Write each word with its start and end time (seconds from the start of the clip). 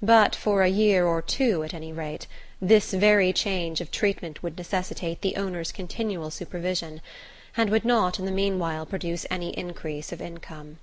But 0.00 0.34
for 0.34 0.62
a 0.62 0.70
year 0.70 1.04
or 1.06 1.20
two, 1.20 1.62
at 1.62 1.74
any 1.74 1.92
rate, 1.92 2.26
this 2.62 2.94
very 2.94 3.30
change 3.30 3.82
of 3.82 3.90
treatment 3.90 4.42
would 4.42 4.56
necessitate 4.56 5.20
the 5.20 5.36
owner's 5.36 5.70
continual 5.70 6.30
supervision, 6.30 7.02
and 7.58 7.68
would 7.68 7.84
not 7.84 8.18
in 8.18 8.24
the 8.24 8.32
meanwhile 8.32 8.86
produce 8.86 9.26
any 9.28 9.50
increase 9.50 10.12
of 10.12 10.22
income. 10.22 10.78